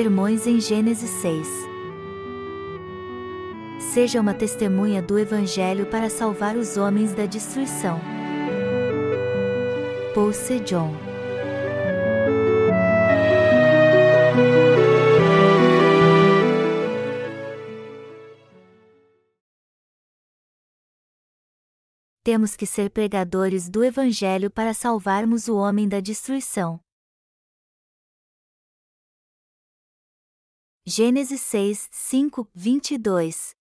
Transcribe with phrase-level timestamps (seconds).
[0.00, 1.46] Sermões em Gênesis 6
[3.92, 8.00] Seja uma testemunha do Evangelho para salvar os homens da destruição.
[10.14, 10.96] Paul Sejong
[22.24, 26.80] Temos que ser pregadores do Evangelho para salvarmos o homem da destruição.
[30.92, 33.54] Gênesis 6, 5, 22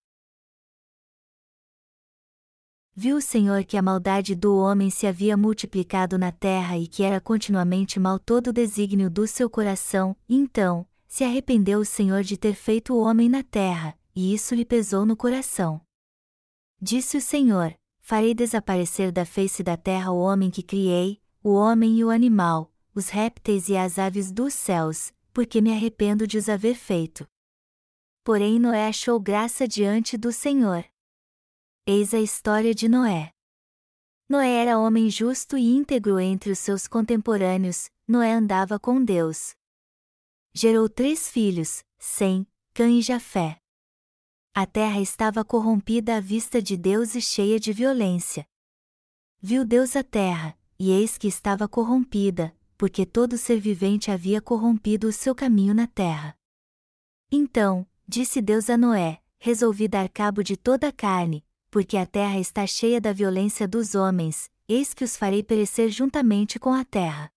[2.96, 7.04] Viu o Senhor que a maldade do homem se havia multiplicado na terra e que
[7.04, 12.36] era continuamente mal todo o desígnio do seu coração, então, se arrependeu o Senhor de
[12.36, 15.80] ter feito o homem na terra, e isso lhe pesou no coração.
[16.82, 22.00] Disse o Senhor: Farei desaparecer da face da terra o homem que criei, o homem
[22.00, 26.50] e o animal, os répteis e as aves dos céus, porque me arrependo de os
[26.50, 27.26] haver feito.
[28.26, 30.84] Porém Noé achou graça diante do Senhor.
[31.88, 33.32] Eis a história de Noé.
[34.28, 39.56] Noé era homem justo e íntegro entre os seus contemporâneos, Noé andava com Deus.
[40.54, 43.62] Gerou três filhos, Sem, Cã e Jafé.
[44.54, 48.46] A terra estava corrompida à vista de Deus e cheia de violência.
[49.40, 55.10] Viu Deus a terra, e eis que estava corrompida, porque todo ser vivente havia corrompido
[55.10, 56.34] o seu caminho na terra.
[57.30, 62.40] Então, disse Deus a Noé: Resolvi dar cabo de toda a carne, porque a terra
[62.40, 67.30] está cheia da violência dos homens, eis que os farei perecer juntamente com a terra.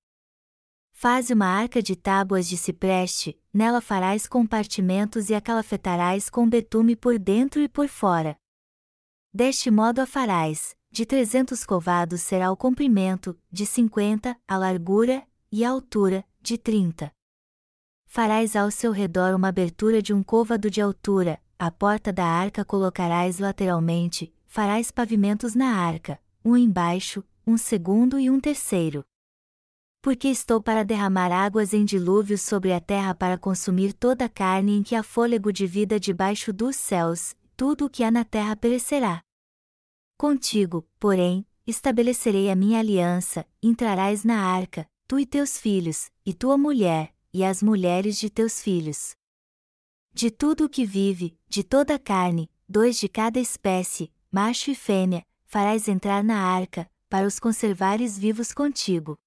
[0.93, 6.95] Faze uma arca de tábuas de cipreste, nela farás compartimentos e a calafetarás com betume
[6.95, 8.39] por dentro e por fora.
[9.35, 15.65] Deste modo a farás, de trezentos covados será o comprimento, de cinquenta, a largura, e
[15.65, 17.13] a altura, de trinta.
[18.07, 22.65] Farás ao seu redor uma abertura de um côvado de altura, a porta da arca
[22.65, 29.05] colocarás lateralmente, farás pavimentos na arca, um embaixo, um segundo e um terceiro.
[30.01, 34.79] Porque estou para derramar águas em dilúvio sobre a terra para consumir toda a carne
[34.79, 38.57] em que há fôlego de vida debaixo dos céus, tudo o que há na terra
[38.57, 39.23] perecerá.
[40.19, 46.57] Contigo, porém, estabelecerei a minha aliança, entrarás na arca, tu e teus filhos, e tua
[46.57, 49.15] mulher, e as mulheres de teus filhos.
[50.11, 54.75] De tudo o que vive, de toda a carne, dois de cada espécie, macho e
[54.75, 59.19] fêmea, farás entrar na arca, para os conservares vivos contigo.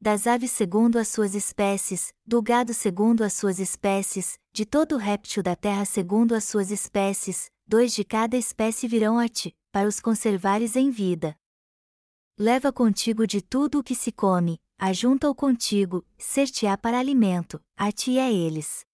[0.00, 5.44] Das aves segundo as suas espécies, do gado segundo as suas espécies, de todo réptil
[5.44, 10.00] da terra segundo as suas espécies, dois de cada espécie virão a ti, para os
[10.00, 11.36] conservares em vida.
[12.36, 18.12] Leva contigo de tudo o que se come, ajunta-o contigo, ser-te-á para alimento, a ti
[18.12, 18.86] e a eles.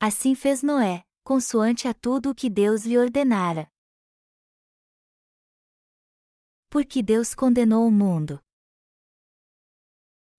[0.00, 3.70] Assim fez Noé, consoante a tudo o que Deus lhe ordenara.
[6.70, 8.42] Porque Deus condenou o mundo.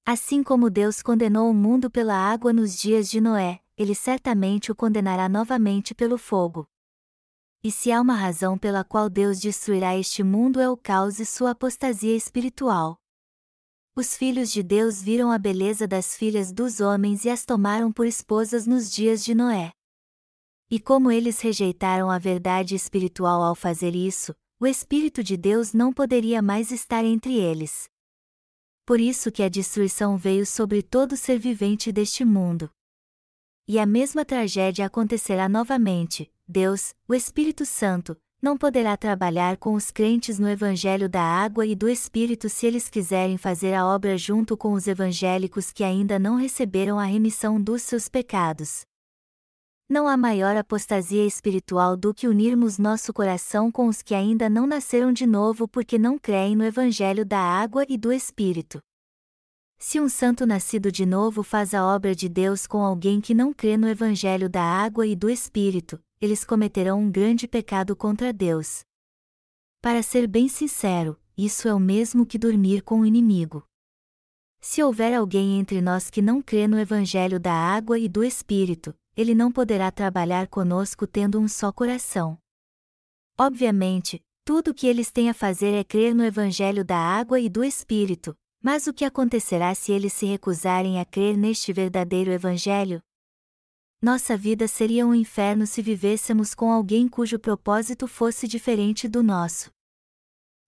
[0.03, 4.75] Assim como Deus condenou o mundo pela água nos dias de Noé, ele certamente o
[4.75, 6.67] condenará novamente pelo fogo.
[7.63, 11.25] E se há uma razão pela qual Deus destruirá este mundo é o caos e
[11.25, 12.99] sua apostasia espiritual.
[13.97, 18.05] Os filhos de Deus viram a beleza das filhas dos homens e as tomaram por
[18.05, 19.71] esposas nos dias de Noé.
[20.69, 25.91] E como eles rejeitaram a verdade espiritual ao fazer isso, o Espírito de Deus não
[25.91, 27.89] poderia mais estar entre eles.
[28.85, 32.69] Por isso que a destruição veio sobre todo ser vivente deste mundo.
[33.67, 39.89] E a mesma tragédia acontecerá novamente, Deus, o Espírito Santo, não poderá trabalhar com os
[39.89, 44.55] crentes no Evangelho da Água e do Espírito se eles quiserem fazer a obra junto
[44.55, 48.85] com os evangélicos que ainda não receberam a remissão dos seus pecados.
[49.89, 54.67] Não há maior apostasia espiritual do que unirmos nosso coração com os que ainda não
[54.67, 58.79] nasceram de novo porque não creem no Evangelho da Água e do Espírito.
[59.79, 63.53] Se um santo nascido de novo faz a obra de Deus com alguém que não
[63.53, 68.83] crê no Evangelho da Água e do Espírito, eles cometerão um grande pecado contra Deus.
[69.81, 73.63] Para ser bem sincero, isso é o mesmo que dormir com o inimigo.
[74.59, 78.93] Se houver alguém entre nós que não crê no Evangelho da água e do Espírito,
[79.15, 82.37] ele não poderá trabalhar conosco tendo um só coração.
[83.37, 87.47] Obviamente, tudo o que eles têm a fazer é crer no Evangelho da água e
[87.47, 93.01] do Espírito, mas o que acontecerá se eles se recusarem a crer neste verdadeiro Evangelho?
[94.01, 99.71] Nossa vida seria um inferno se vivêssemos com alguém cujo propósito fosse diferente do nosso.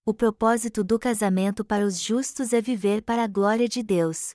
[0.04, 4.32] O propósito do casamento para os justos é viver para a glória de Deus.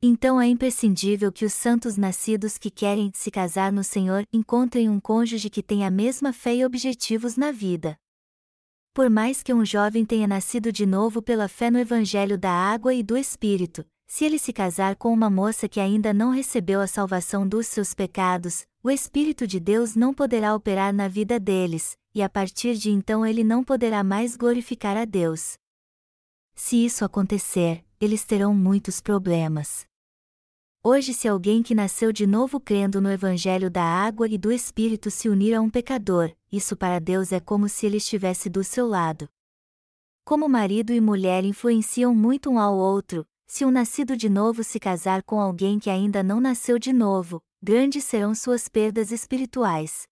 [0.00, 5.00] Então é imprescindível que os santos nascidos que querem se casar no Senhor encontrem um
[5.00, 7.98] cônjuge que tenha a mesma fé e objetivos na vida.
[8.94, 12.94] Por mais que um jovem tenha nascido de novo pela fé no Evangelho da água
[12.94, 16.86] e do Espírito, se ele se casar com uma moça que ainda não recebeu a
[16.86, 22.22] salvação dos seus pecados, o Espírito de Deus não poderá operar na vida deles, e
[22.22, 25.58] a partir de então ele não poderá mais glorificar a Deus.
[26.54, 29.86] Se isso acontecer, eles terão muitos problemas.
[30.82, 35.10] Hoje, se alguém que nasceu de novo crendo no Evangelho da água e do Espírito
[35.10, 38.86] se unir a um pecador, isso para Deus é como se ele estivesse do seu
[38.86, 39.28] lado.
[40.24, 44.78] Como marido e mulher influenciam muito um ao outro, se um nascido de novo se
[44.78, 50.06] casar com alguém que ainda não nasceu de novo, grandes serão suas perdas espirituais.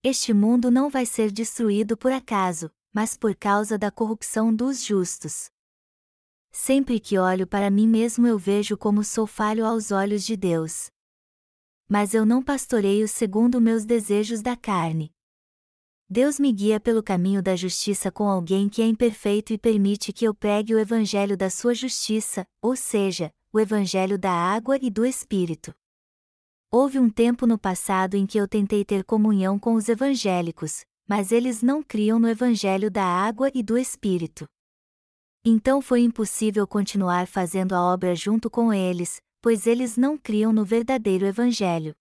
[0.00, 5.50] Este mundo não vai ser destruído por acaso, mas por causa da corrupção dos justos.
[6.52, 10.88] Sempre que olho para mim mesmo eu vejo como sou falho aos olhos de Deus.
[11.88, 15.12] Mas eu não pastoreio segundo meus desejos da carne.
[16.08, 20.24] Deus me guia pelo caminho da justiça com alguém que é imperfeito e permite que
[20.24, 25.04] eu pregue o evangelho da sua justiça, ou seja, o evangelho da água e do
[25.04, 25.74] Espírito.
[26.70, 31.32] Houve um tempo no passado em que eu tentei ter comunhão com os evangélicos, mas
[31.32, 34.46] eles não criam no evangelho da água e do Espírito.
[35.44, 40.64] Então foi impossível continuar fazendo a obra junto com eles, pois eles não criam no
[40.64, 41.96] verdadeiro evangelho.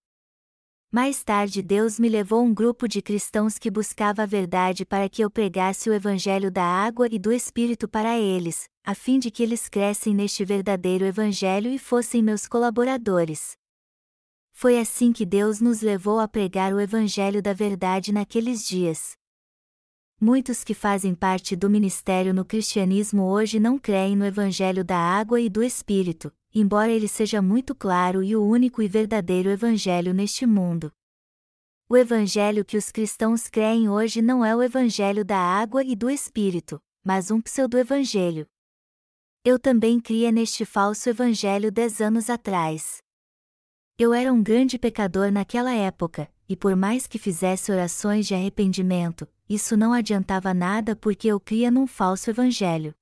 [0.92, 5.22] Mais tarde Deus me levou um grupo de cristãos que buscava a verdade para que
[5.22, 9.44] eu pregasse o evangelho da água e do Espírito para eles, a fim de que
[9.44, 13.58] eles crescem neste verdadeiro evangelho e fossem meus colaboradores.
[14.54, 19.18] Foi assim que Deus nos levou a pregar o evangelho da verdade naqueles dias.
[20.18, 25.42] Muitos que fazem parte do ministério no cristianismo hoje não creem no evangelho da água
[25.42, 30.46] e do Espírito, embora ele seja muito claro e o único e verdadeiro evangelho neste
[30.46, 30.90] mundo.
[31.90, 36.10] O evangelho que os cristãos creem hoje não é o evangelho da água e do
[36.10, 38.48] Espírito, mas um pseudo-evangelho.
[39.44, 43.04] Eu também cria neste falso evangelho dez anos atrás.
[43.98, 49.28] Eu era um grande pecador naquela época, e por mais que fizesse orações de arrependimento,
[49.48, 52.96] isso não adiantava nada porque eu cria num falso evangelho.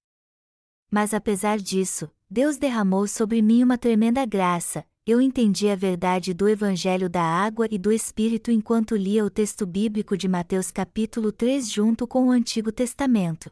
[0.92, 6.50] Mas apesar disso, Deus derramou sobre mim uma tremenda graça, eu entendi a verdade do
[6.50, 11.72] Evangelho da Água e do Espírito enquanto lia o texto bíblico de Mateus capítulo 3
[11.72, 13.52] junto com o Antigo Testamento.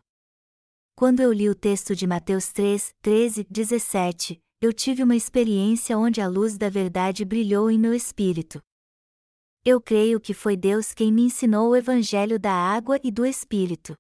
[0.96, 6.20] Quando eu li o texto de Mateus 3, 13, 17, eu tive uma experiência onde
[6.20, 8.60] a luz da verdade brilhou em meu espírito.
[9.64, 13.94] Eu creio que foi Deus quem me ensinou o Evangelho da Água e do Espírito.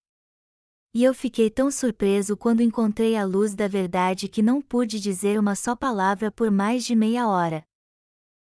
[0.93, 5.39] E eu fiquei tão surpreso quando encontrei a luz da verdade que não pude dizer
[5.39, 7.63] uma só palavra por mais de meia hora.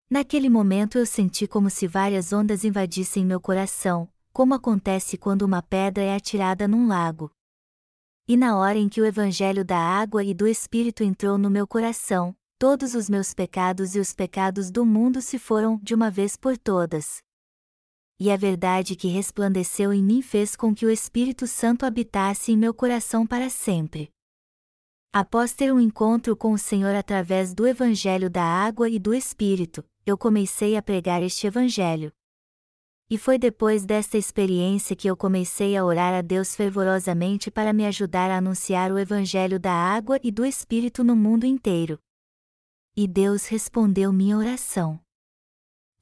[0.09, 5.61] Naquele momento eu senti como se várias ondas invadissem meu coração, como acontece quando uma
[5.61, 7.31] pedra é atirada num lago.
[8.27, 11.67] E na hora em que o evangelho da água e do Espírito entrou no meu
[11.67, 16.39] coração, todos os meus pecados e os pecados do mundo se foram de uma vez
[16.39, 17.23] por todas
[18.21, 22.57] e a verdade que resplandeceu em mim fez com que o Espírito Santo habitasse em
[22.57, 24.11] meu coração para sempre.
[25.11, 29.83] Após ter um encontro com o Senhor através do Evangelho da Água e do Espírito,
[30.05, 32.13] eu comecei a pregar este Evangelho.
[33.09, 37.87] E foi depois desta experiência que eu comecei a orar a Deus fervorosamente para me
[37.87, 41.99] ajudar a anunciar o Evangelho da Água e do Espírito no mundo inteiro.
[42.95, 45.01] E Deus respondeu minha oração.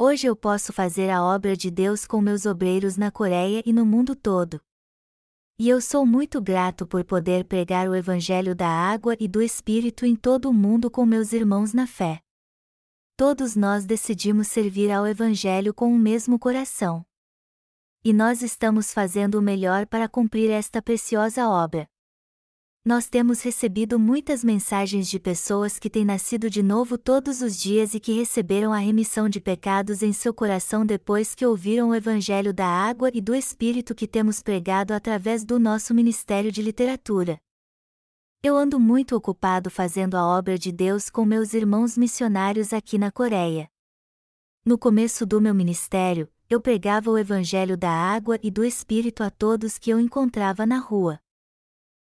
[0.01, 3.85] Hoje eu posso fazer a obra de Deus com meus obreiros na Coreia e no
[3.85, 4.61] mundo todo.
[5.59, 10.07] E eu sou muito grato por poder pregar o Evangelho da água e do Espírito
[10.07, 12.21] em todo o mundo com meus irmãos na fé.
[13.17, 17.05] Todos nós decidimos servir ao Evangelho com o mesmo coração.
[18.05, 21.91] E nós estamos fazendo o melhor para cumprir esta preciosa obra
[22.89, 27.93] nós temos recebido muitas mensagens de pessoas que têm nascido de novo todos os dias
[27.93, 32.51] e que receberam a remissão de pecados em seu coração depois que ouviram o Evangelho
[32.51, 37.39] da água e do Espírito que temos pregado através do nosso Ministério de Literatura.
[38.43, 43.13] Eu ando muito ocupado fazendo a obra de Deus com meus irmãos missionários aqui na
[43.13, 43.69] Coreia.
[44.65, 49.29] No começo do meu ministério, eu pregava o Evangelho da água e do Espírito a
[49.29, 51.21] todos que eu encontrava na rua.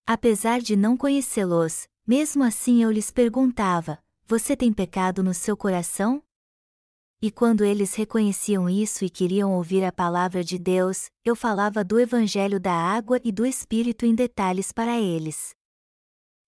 [0.06, 6.24] Apesar de não conhecê-los, mesmo assim eu lhes perguntava: Você tem pecado no seu coração?
[7.22, 12.00] E quando eles reconheciam isso e queriam ouvir a palavra de Deus, eu falava do
[12.00, 15.54] Evangelho da água e do Espírito em detalhes para eles.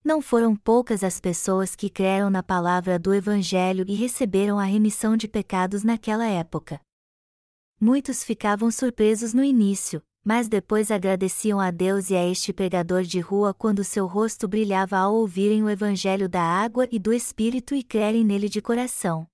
[0.04, 5.16] Não foram poucas as pessoas que creram na palavra do Evangelho e receberam a remissão
[5.16, 6.82] de pecados naquela época.
[7.80, 13.20] Muitos ficavam surpresos no início, mas depois agradeciam a Deus e a este pregador de
[13.20, 17.84] rua quando seu rosto brilhava ao ouvirem o Evangelho da água e do Espírito e
[17.84, 19.28] crerem nele de coração.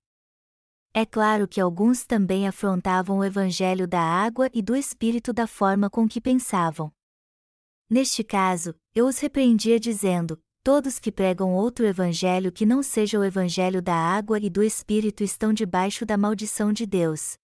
[0.94, 5.90] É claro que alguns também afrontavam o Evangelho da água e do Espírito da forma
[5.90, 6.90] com que pensavam.
[7.90, 13.24] Neste caso, eu os repreendia dizendo: Todos que pregam outro Evangelho que não seja o
[13.24, 17.38] Evangelho da água e do Espírito estão debaixo da maldição de Deus.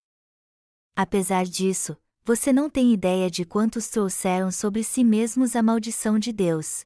[0.97, 1.97] Apesar disso,
[2.27, 6.83] você não tem ideia de quantos trouxeram sobre si mesmos a maldição de Deus.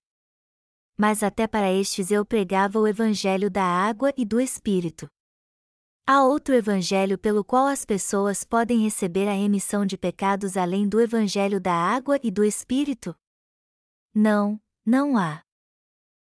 [0.97, 5.09] Mas até para estes eu pregava o Evangelho da água e do Espírito.
[6.05, 11.01] Há outro Evangelho pelo qual as pessoas podem receber a remissão de pecados além do
[11.01, 13.15] Evangelho da água e do Espírito?
[14.13, 15.45] Não, não há.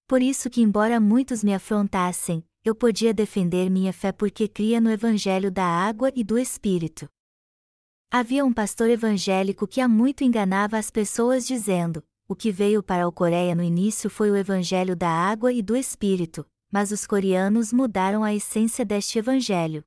[0.05, 4.91] Por isso que, embora muitos me afrontassem, eu podia defender minha fé porque cria no
[4.91, 7.07] Evangelho da água e do Espírito.
[8.09, 13.05] Havia um pastor evangélico que há muito enganava as pessoas dizendo: o que veio para
[13.05, 17.73] a Coreia no início foi o evangelho da água e do espírito, mas os coreanos
[17.73, 19.83] mudaram a essência deste evangelho.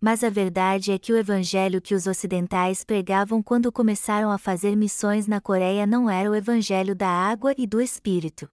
[0.00, 4.76] Mas a verdade é que o evangelho que os ocidentais pregavam quando começaram a fazer
[4.76, 8.48] missões na Coreia não era o evangelho da água e do espírito.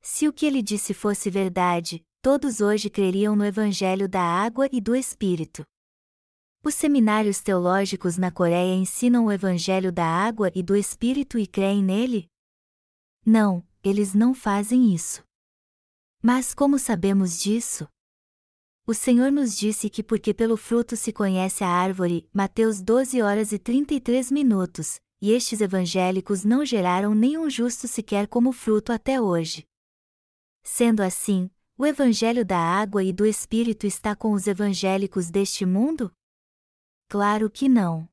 [0.00, 4.80] Se o que ele disse fosse verdade, todos hoje creriam no evangelho da água e
[4.80, 5.66] do espírito.
[6.64, 11.82] Os seminários teológicos na Coreia ensinam o Evangelho da água e do Espírito e creem
[11.82, 12.30] nele?
[13.26, 15.24] Não, eles não fazem isso.
[16.22, 17.88] Mas como sabemos disso?
[18.86, 23.50] O Senhor nos disse que porque pelo fruto se conhece a árvore, Mateus 12 horas
[23.50, 29.66] e 33 minutos, e estes evangélicos não geraram nenhum justo sequer como fruto até hoje.
[30.62, 36.12] Sendo assim, o Evangelho da água e do Espírito está com os evangélicos deste mundo?
[37.12, 38.08] Claro que não.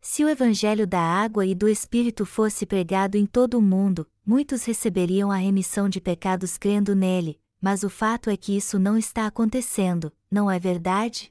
[0.00, 4.64] Se o Evangelho da água e do Espírito fosse pregado em todo o mundo, muitos
[4.64, 9.26] receberiam a remissão de pecados crendo nele, mas o fato é que isso não está
[9.26, 11.30] acontecendo, não é verdade?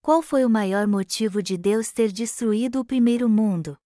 [0.00, 3.76] Qual foi o maior motivo de Deus ter destruído o primeiro mundo?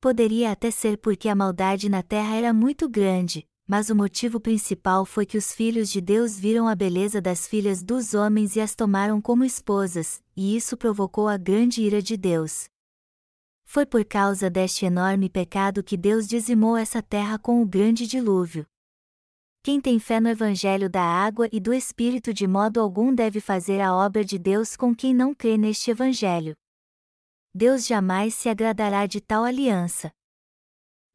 [0.00, 5.04] Poderia até ser porque a maldade na terra era muito grande, mas o motivo principal
[5.04, 8.74] foi que os filhos de Deus viram a beleza das filhas dos homens e as
[8.74, 12.64] tomaram como esposas, e isso provocou a grande ira de Deus.
[13.64, 18.64] Foi por causa deste enorme pecado que Deus dizimou essa terra com o grande dilúvio.
[19.62, 23.82] Quem tem fé no Evangelho da água e do Espírito de modo algum deve fazer
[23.82, 26.56] a obra de Deus com quem não crê neste Evangelho.
[27.54, 30.10] Deus jamais se agradará de tal aliança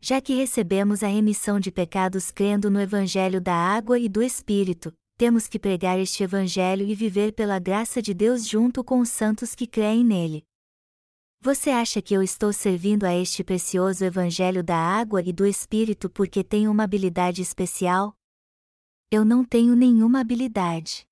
[0.05, 4.93] já que recebemos a remissão de pecados crendo no Evangelho da água e do Espírito,
[5.17, 9.55] temos que pregar este Evangelho e viver pela graça de Deus junto com os santos
[9.55, 10.43] que creem nele.
[11.39, 16.09] Você acha que eu estou servindo a este precioso Evangelho da água e do Espírito
[16.09, 18.13] porque tenho uma habilidade especial?
[19.09, 21.07] Eu não tenho nenhuma habilidade.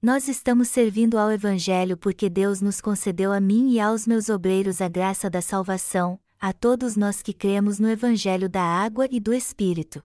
[0.00, 4.80] Nós estamos servindo ao Evangelho porque Deus nos concedeu a mim e aos meus obreiros
[4.80, 9.34] a graça da salvação, a todos nós que cremos no Evangelho da Água e do
[9.34, 10.02] Espírito.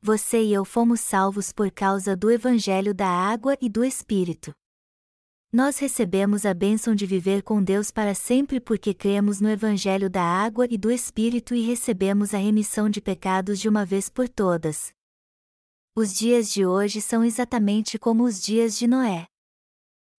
[0.00, 4.52] Você e eu fomos salvos por causa do Evangelho da Água e do Espírito.
[5.52, 10.22] Nós recebemos a bênção de viver com Deus para sempre porque cremos no Evangelho da
[10.22, 14.92] Água e do Espírito e recebemos a remissão de pecados de uma vez por todas.
[15.96, 19.31] Os dias de hoje são exatamente como os dias de Noé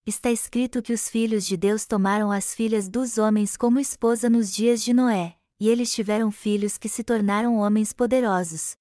[0.05, 4.53] está escrito que os filhos de Deus tomaram as filhas dos homens como esposa nos
[4.53, 8.75] dias de Noé, e eles tiveram filhos que se tornaram homens poderosos.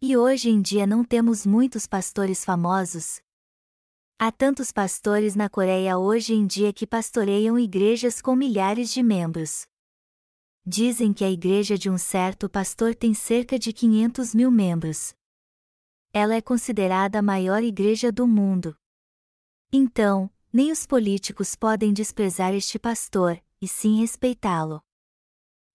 [0.00, 3.20] E hoje em dia não temos muitos pastores famosos.
[4.18, 9.66] Há tantos pastores na Coreia hoje em dia que pastoreiam igrejas com milhares de membros.
[10.64, 15.12] Dizem que a igreja de um certo pastor tem cerca de 500 mil membros.
[16.12, 18.76] Ela é considerada a maior igreja do mundo.
[19.72, 24.82] Então, nem os políticos podem desprezar este pastor, e sim respeitá-lo.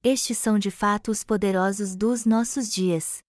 [0.03, 3.23] Estes são de fato os poderosos dos nossos dias.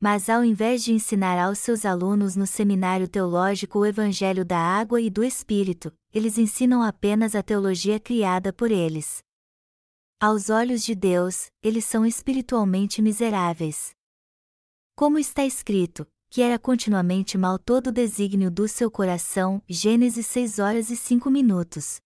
[0.00, 5.00] Mas ao invés de ensinar aos seus alunos no seminário teológico o Evangelho da água
[5.00, 9.22] e do Espírito, eles ensinam apenas a teologia criada por eles.
[10.18, 13.94] Aos olhos de Deus, eles são espiritualmente miseráveis.
[14.94, 16.06] Como está escrito,
[16.36, 19.62] que era continuamente mal todo o desígnio do seu coração.
[19.66, 21.96] Gênesis 6 horas e 5 minutos.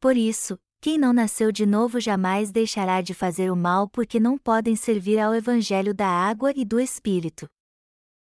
[0.00, 4.36] Por isso, Quem não nasceu de novo jamais deixará de fazer o mal porque não
[4.36, 7.46] podem servir ao Evangelho da água e do Espírito.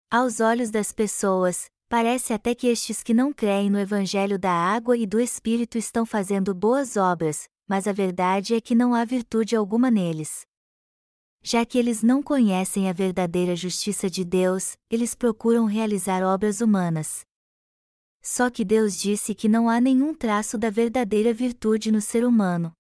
[0.10, 4.96] Aos olhos das pessoas, parece até que estes que não creem no Evangelho da água
[4.96, 9.54] e do Espírito estão fazendo boas obras, mas a verdade é que não há virtude
[9.54, 10.46] alguma neles.
[11.46, 17.26] Já que eles não conhecem a verdadeira justiça de Deus, eles procuram realizar obras humanas.
[18.22, 22.72] Só que Deus disse que não há nenhum traço da verdadeira virtude no ser humano.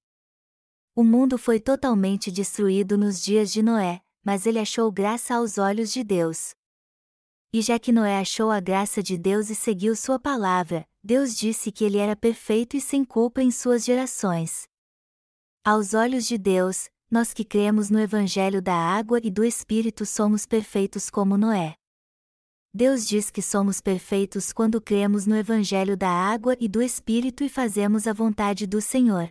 [0.96, 5.91] O mundo foi totalmente destruído nos dias de Noé, mas ele achou graça aos olhos
[5.91, 6.53] de Deus.
[7.51, 11.70] E já que Noé achou a graça de Deus e seguiu sua palavra, Deus disse
[11.70, 14.70] que ele era perfeito e sem culpa em suas gerações.
[15.65, 20.48] Aos olhos de Deus, nós que cremos no Evangelho da água e do Espírito somos
[20.48, 21.75] perfeitos como Noé.
[22.74, 27.50] Deus diz que somos perfeitos quando cremos no Evangelho da água e do Espírito e
[27.50, 29.29] fazemos a vontade do Senhor.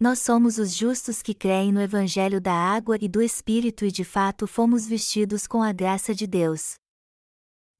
[0.00, 4.02] Nós somos os justos que creem no Evangelho da água e do Espírito e de
[4.02, 6.74] fato fomos vestidos com a graça de Deus.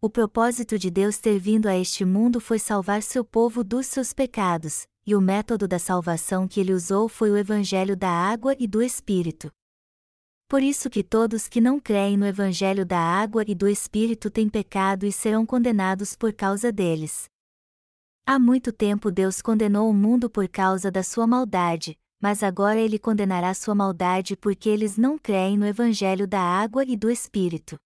[0.00, 4.12] O propósito de Deus ter vindo a este mundo foi salvar seu povo dos seus
[4.12, 8.66] pecados, e o método da salvação que ele usou foi o Evangelho da água e
[8.66, 9.50] do Espírito.
[10.48, 14.48] Por isso que todos que não creem no Evangelho da água e do Espírito têm
[14.48, 17.24] pecado e serão condenados por causa deles.
[18.26, 22.98] Há muito tempo Deus condenou o mundo por causa da sua maldade, mas agora ele
[22.98, 27.76] condenará sua maldade porque eles não creem no Evangelho da água e do Espírito.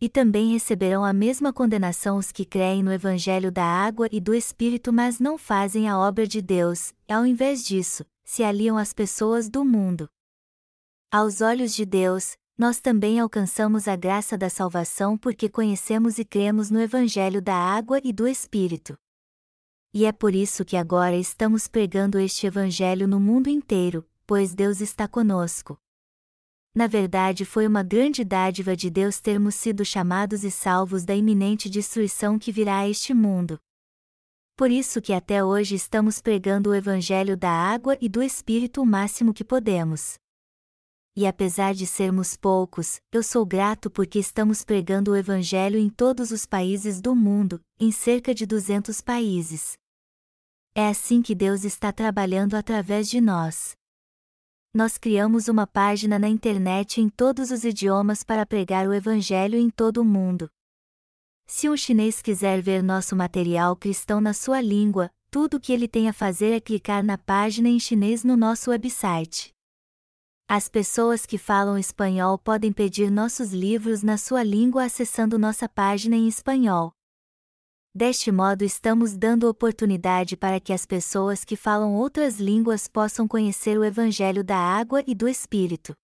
[0.00, 4.34] E também receberão a mesma condenação os que creem no Evangelho da água e do
[4.34, 9.48] Espírito, mas não fazem a obra de Deus, ao invés disso, se aliam às pessoas
[9.48, 10.08] do mundo.
[11.10, 16.70] Aos olhos de Deus, nós também alcançamos a graça da salvação porque conhecemos e cremos
[16.70, 18.98] no Evangelho da água e do Espírito.
[19.94, 24.82] E é por isso que agora estamos pregando este Evangelho no mundo inteiro, pois Deus
[24.82, 25.78] está conosco.
[26.76, 31.70] Na verdade, foi uma grande dádiva de Deus termos sido chamados e salvos da iminente
[31.70, 33.58] destruição que virá a este mundo.
[34.54, 38.86] Por isso que até hoje estamos pregando o Evangelho da água e do Espírito o
[38.86, 40.18] máximo que podemos
[41.16, 46.30] e apesar de sermos poucos, eu sou grato porque estamos pregando o Evangelho em todos
[46.30, 49.78] os países do mundo, em cerca de 200 países.
[50.74, 53.74] É assim que Deus está trabalhando através de nós.
[54.76, 59.70] Nós criamos uma página na internet em todos os idiomas para pregar o Evangelho em
[59.70, 60.50] todo o mundo.
[61.46, 65.88] Se um chinês quiser ver nosso material cristão na sua língua, tudo o que ele
[65.88, 69.50] tem a fazer é clicar na página em chinês no nosso website.
[70.46, 76.16] As pessoas que falam espanhol podem pedir nossos livros na sua língua acessando nossa página
[76.16, 76.92] em espanhol.
[77.96, 83.78] Deste modo, estamos dando oportunidade para que as pessoas que falam outras línguas possam conhecer
[83.78, 85.96] o Evangelho da água e do Espírito.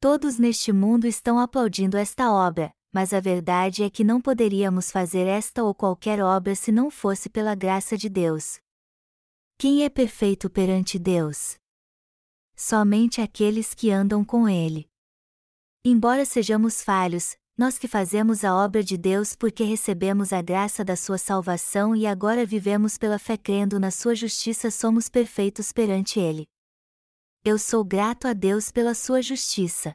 [0.00, 5.26] Todos neste mundo estão aplaudindo esta obra, mas a verdade é que não poderíamos fazer
[5.26, 8.58] esta ou qualquer obra se não fosse pela graça de Deus.
[9.58, 11.58] Quem é perfeito perante Deus?
[12.56, 14.88] somente aqueles que andam com Ele.
[15.84, 20.96] Embora sejamos falhos, nós que fazemos a obra de Deus porque recebemos a graça da
[20.96, 26.48] Sua salvação e agora vivemos pela fé crendo na Sua justiça somos perfeitos perante Ele.
[27.44, 29.94] Eu sou grato a Deus pela Sua justiça.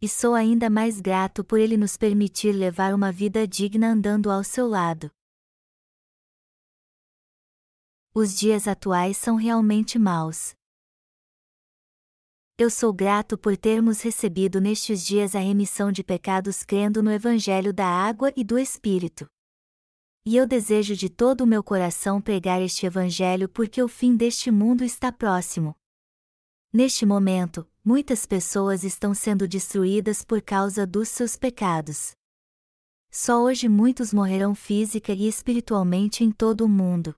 [0.00, 4.44] E sou ainda mais grato por Ele nos permitir levar uma vida digna andando ao
[4.44, 5.10] seu lado.
[8.14, 10.54] Os dias atuais são realmente maus.
[12.62, 17.72] Eu sou grato por termos recebido nestes dias a remissão de pecados crendo no Evangelho
[17.72, 19.26] da Água e do Espírito.
[20.24, 24.48] E eu desejo de todo o meu coração pregar este Evangelho porque o fim deste
[24.52, 25.74] mundo está próximo.
[26.72, 32.12] Neste momento, muitas pessoas estão sendo destruídas por causa dos seus pecados.
[33.10, 37.12] Só hoje muitos morrerão física e espiritualmente em todo o mundo.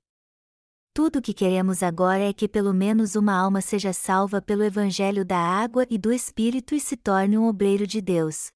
[0.96, 5.24] Tudo o que queremos agora é que pelo menos uma alma seja salva pelo Evangelho
[5.24, 8.52] da água e do Espírito e se torne um obreiro de Deus.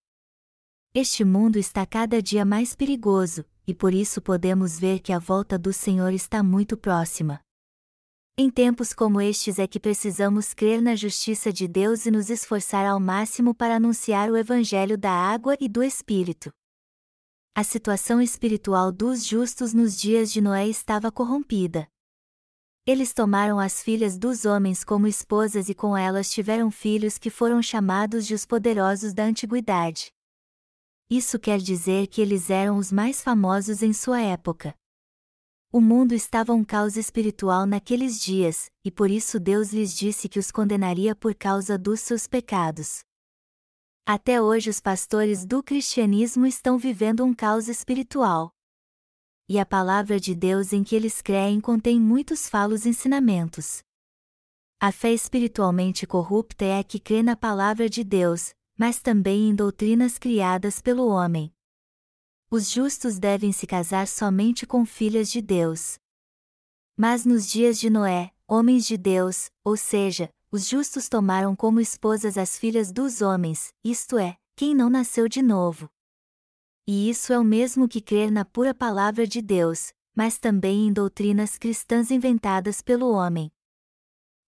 [0.94, 5.58] Este mundo está cada dia mais perigoso, e por isso podemos ver que a volta
[5.58, 7.40] do Senhor está muito próxima.
[8.36, 12.86] Em tempos como estes é que precisamos crer na justiça de Deus e nos esforçar
[12.86, 16.52] ao máximo para anunciar o Evangelho da água e do Espírito.
[17.52, 21.88] A situação espiritual dos justos nos dias de Noé estava corrompida.
[22.90, 27.60] Eles tomaram as filhas dos homens como esposas e com elas tiveram filhos que foram
[27.60, 30.10] chamados de os poderosos da antiguidade.
[31.10, 34.74] Isso quer dizer que eles eram os mais famosos em sua época.
[35.70, 40.38] O mundo estava um caos espiritual naqueles dias, e por isso Deus lhes disse que
[40.38, 43.00] os condenaria por causa dos seus pecados.
[44.06, 48.50] Até hoje os pastores do cristianismo estão vivendo um caos espiritual.
[49.48, 53.82] E a palavra de Deus em que eles creem contém muitos falos ensinamentos.
[54.78, 59.54] A fé espiritualmente corrupta é a que crê na palavra de Deus, mas também em
[59.54, 61.50] doutrinas criadas pelo homem.
[62.50, 65.98] Os justos devem se casar somente com filhas de Deus.
[66.94, 72.36] Mas nos dias de Noé, homens de Deus, ou seja, os justos tomaram como esposas
[72.36, 75.88] as filhas dos homens, isto é, quem não nasceu de novo.
[76.90, 80.92] E isso é o mesmo que crer na pura palavra de Deus, mas também em
[80.92, 83.50] doutrinas cristãs inventadas pelo homem.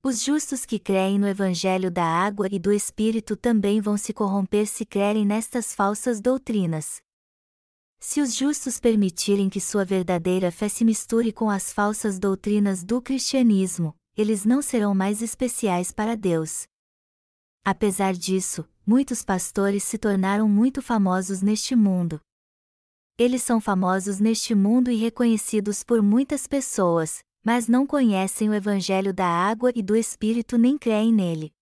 [0.02, 4.66] Os justos que creem no Evangelho da água e do Espírito também vão se corromper
[4.66, 7.02] se crerem nestas falsas doutrinas.
[7.98, 13.02] Se os justos permitirem que sua verdadeira fé se misture com as falsas doutrinas do
[13.02, 16.62] cristianismo, eles não serão mais especiais para Deus.
[17.62, 22.18] Apesar disso, muitos pastores se tornaram muito famosos neste mundo.
[23.20, 29.12] Eles são famosos neste mundo e reconhecidos por muitas pessoas, mas não conhecem o Evangelho
[29.12, 31.52] da água e do Espírito nem creem nele.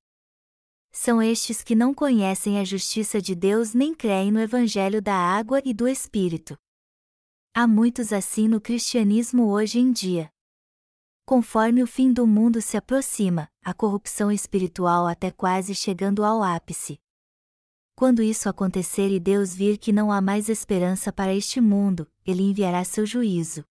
[0.92, 5.61] São estes que não conhecem a justiça de Deus nem creem no Evangelho da água
[5.64, 6.57] e do Espírito.
[7.53, 10.31] Há muitos assim no cristianismo hoje em dia.
[11.27, 17.01] Conforme o fim do mundo se aproxima, a corrupção espiritual até quase chegando ao ápice.
[17.99, 22.45] Quando isso acontecer e Deus vir que não há mais esperança para este mundo, ele
[22.45, 23.65] enviará seu juízo.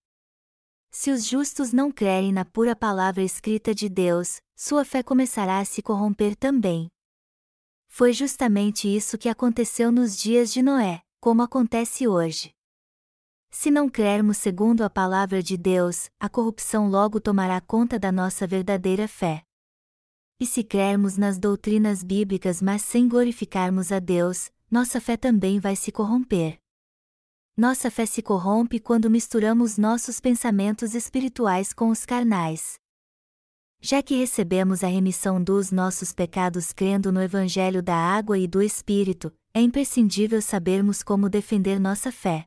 [0.91, 5.63] Se os justos não crerem na pura palavra escrita de Deus, sua fé começará a
[5.63, 6.89] se corromper também.
[7.87, 12.51] Foi justamente isso que aconteceu nos dias de Noé, como acontece hoje.
[13.49, 18.45] Se não crermos segundo a palavra de Deus, a corrupção logo tomará conta da nossa
[18.45, 19.46] verdadeira fé.
[20.39, 25.75] E se crermos nas doutrinas bíblicas mas sem glorificarmos a Deus, nossa fé também vai
[25.75, 26.59] se corromper.
[27.55, 32.75] Nossa fé se corrompe quando misturamos nossos pensamentos espirituais com os carnais.
[33.81, 38.61] Já que recebemos a remissão dos nossos pecados crendo no Evangelho da água e do
[38.61, 42.45] Espírito, é imprescindível sabermos como defender nossa fé.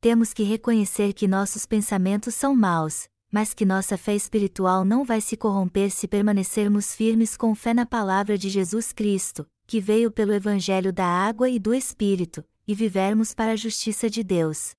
[0.00, 5.20] Temos que reconhecer que nossos pensamentos são maus, mas que nossa fé espiritual não vai
[5.20, 10.32] se corromper se permanecermos firmes com fé na palavra de Jesus Cristo, que veio pelo
[10.32, 14.74] Evangelho da água e do Espírito, e vivermos para a justiça de Deus.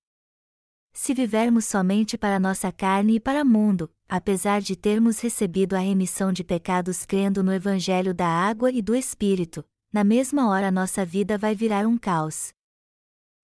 [0.94, 5.80] Se vivermos somente para nossa carne e para o mundo, apesar de termos recebido a
[5.80, 11.06] remissão de pecados crendo no Evangelho da água e do Espírito, na mesma hora nossa
[11.06, 12.52] vida vai virar um caos.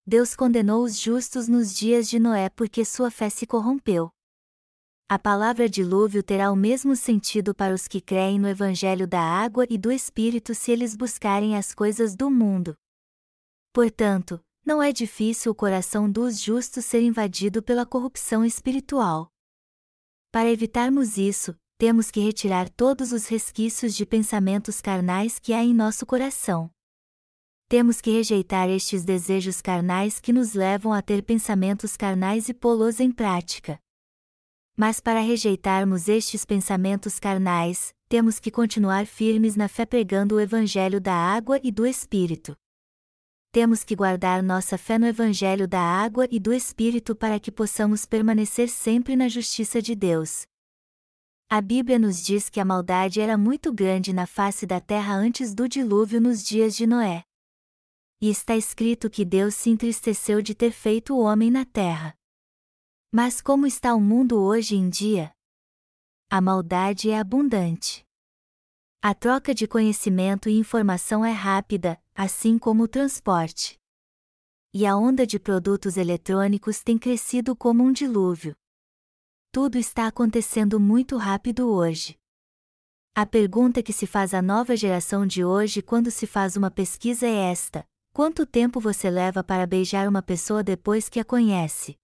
[0.05, 4.11] Deus condenou os justos nos dias de Noé porque sua fé se corrompeu.
[5.13, 9.63] A palavra dilúvio terá o mesmo sentido para os que creem no Evangelho da água
[9.69, 12.73] e do Espírito se eles buscarem as coisas do mundo.
[13.71, 19.27] Portanto, não é difícil o coração dos justos ser invadido pela corrupção espiritual.
[20.31, 25.75] Para evitarmos isso, temos que retirar todos os resquícios de pensamentos carnais que há em
[25.75, 26.71] nosso coração.
[27.69, 32.99] Temos que rejeitar estes desejos carnais que nos levam a ter pensamentos carnais e pô-los
[32.99, 33.79] em prática.
[34.75, 40.99] Mas para rejeitarmos estes pensamentos carnais, temos que continuar firmes na fé pregando o Evangelho
[40.99, 42.57] da água e do Espírito
[43.53, 48.03] temos que guardar nossa fé no Evangelho da água e do Espírito para que possamos
[48.03, 50.47] permanecer sempre na justiça de Deus.
[51.47, 55.53] A Bíblia nos diz que a maldade era muito grande na face da terra antes
[55.53, 57.23] do dilúvio nos dias de Noé.
[58.19, 62.15] E está escrito que Deus se entristeceu de ter feito o homem na terra.
[63.15, 65.31] Mas como está o mundo hoje em dia?
[66.31, 68.03] A maldade é abundante.
[69.03, 73.79] A troca de conhecimento e informação é rápida, assim como o transporte.
[74.73, 78.55] E a onda de produtos eletrônicos tem crescido como um dilúvio.
[79.51, 82.17] Tudo está acontecendo muito rápido hoje.
[83.13, 87.27] A pergunta que se faz à nova geração de hoje quando se faz uma pesquisa
[87.27, 91.95] é esta: quanto tempo você leva para beijar uma pessoa depois que a conhece?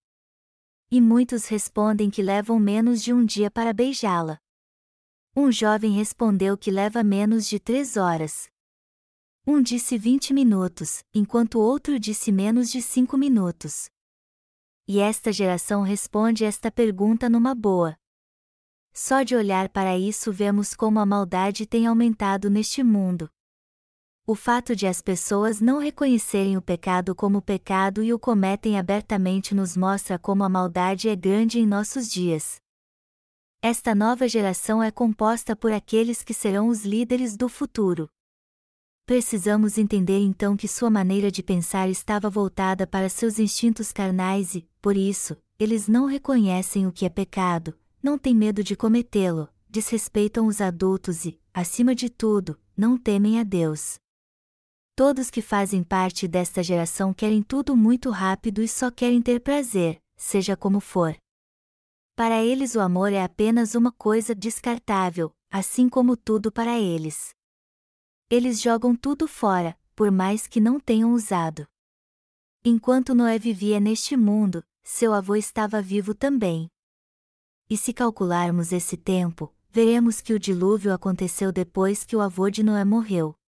[0.91, 4.39] E muitos respondem que levam menos de um dia para beijá-la.
[5.35, 8.49] Um jovem respondeu que leva menos de três horas.
[9.45, 13.87] Um disse 20 minutos, enquanto outro disse menos de 5 minutos.
[14.87, 17.95] E esta geração responde esta pergunta numa boa.
[18.91, 23.29] Só de olhar para isso vemos como a maldade tem aumentado neste mundo.
[24.29, 29.55] O fato de as pessoas não reconhecerem o pecado como pecado e o cometem abertamente
[29.55, 32.57] nos mostra como a maldade é grande em nossos dias.
[33.59, 38.07] Esta nova geração é composta por aqueles que serão os líderes do futuro.
[39.07, 44.69] Precisamos entender então que sua maneira de pensar estava voltada para seus instintos carnais e,
[44.79, 50.45] por isso, eles não reconhecem o que é pecado, não têm medo de cometê-lo, desrespeitam
[50.45, 53.97] os adultos e, acima de tudo, não temem a Deus.
[54.99, 59.97] Todos que fazem parte desta geração querem tudo muito rápido e só querem ter prazer,
[60.17, 61.15] seja como for.
[62.17, 67.29] Para eles o amor é apenas uma coisa descartável, assim como tudo para eles.
[68.29, 71.65] Eles jogam tudo fora, por mais que não tenham usado.
[72.65, 76.67] Enquanto Noé vivia neste mundo, seu avô estava vivo também.
[77.69, 82.61] E se calcularmos esse tempo, veremos que o dilúvio aconteceu depois que o avô de
[82.63, 83.38] Noé morreu.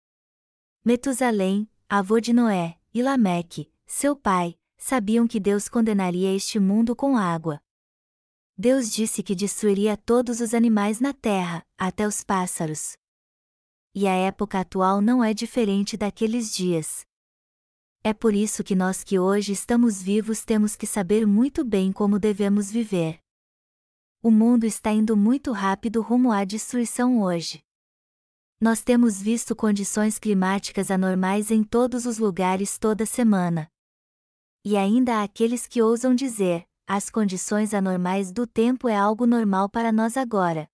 [0.84, 7.15] Metusalém, avô de Noé, e Lameque, seu pai, sabiam que Deus condenaria este mundo com
[7.15, 7.62] água.
[8.58, 12.98] Deus disse que destruiria todos os animais na terra, até os pássaros.
[13.94, 17.06] E a época atual não é diferente daqueles dias.
[18.04, 22.17] É por isso que nós que hoje estamos vivos temos que saber muito bem como
[22.17, 23.20] devemos viver.
[24.20, 27.63] O mundo está indo muito rápido rumo à destruição hoje.
[28.62, 33.67] Nós temos visto condições climáticas anormais em todos os lugares toda semana.
[34.63, 39.67] E ainda há aqueles que ousam dizer: as condições anormais do tempo é algo normal
[39.67, 40.67] para nós agora.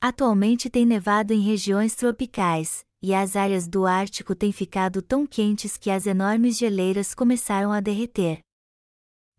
[0.00, 5.76] Atualmente tem nevado em regiões tropicais, e as áreas do Ártico têm ficado tão quentes
[5.76, 8.40] que as enormes geleiras começaram a derreter.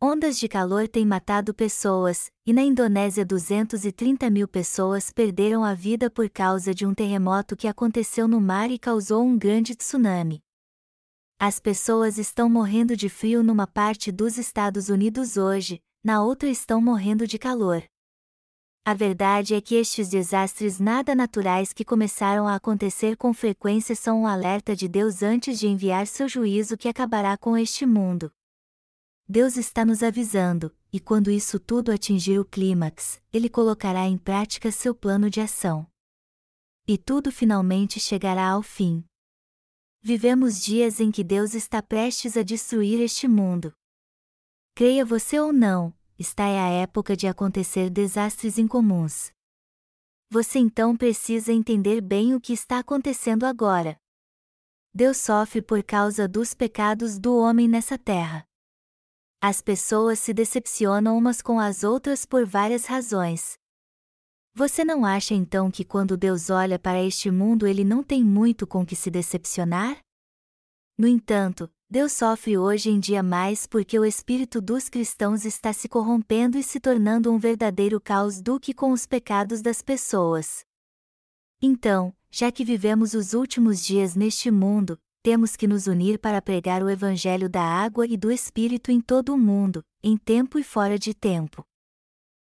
[0.02, 6.10] Ondas de calor têm matado pessoas, e na Indonésia 230 mil pessoas perderam a vida
[6.10, 10.42] por causa de um terremoto que aconteceu no mar e causou um grande tsunami.
[11.38, 16.80] As pessoas estão morrendo de frio numa parte dos Estados Unidos hoje, na outra estão
[16.80, 17.84] morrendo de calor.
[18.86, 24.22] A verdade é que estes desastres nada naturais que começaram a acontecer com frequência são
[24.22, 28.32] um alerta de Deus antes de enviar seu juízo que acabará com este mundo.
[29.32, 34.72] Deus está nos avisando, e quando isso tudo atingir o clímax, Ele colocará em prática
[34.72, 35.86] seu plano de ação.
[36.88, 39.06] E tudo finalmente chegará ao fim.
[40.02, 43.72] Vivemos dias em que Deus está prestes a destruir este mundo.
[44.74, 49.32] Creia você ou não, está é a época de acontecer desastres incomuns.
[50.32, 53.96] Você então precisa entender bem o que está acontecendo agora.
[54.92, 58.49] Deus sofre por causa dos pecados do homem nessa terra.
[59.42, 63.58] As pessoas se decepcionam umas com as outras por várias razões.
[64.54, 68.68] Você não acha então que quando Deus olha para este mundo ele não tem muito
[68.68, 69.98] com que se decepcionar?
[70.98, 75.88] No entanto, Deus sofre hoje em dia mais porque o espírito dos cristãos está se
[75.88, 80.66] corrompendo e se tornando um verdadeiro caos do que com os pecados das pessoas.
[81.62, 86.82] Então, já que vivemos os últimos dias neste mundo, temos que nos unir para pregar
[86.82, 90.98] o Evangelho da água e do Espírito em todo o mundo, em tempo e fora
[90.98, 91.66] de tempo.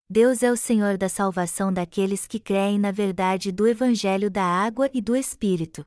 [0.10, 4.90] Deus é o Senhor da salvação daqueles que creem na verdade do Evangelho da água
[4.94, 5.86] e do Espírito.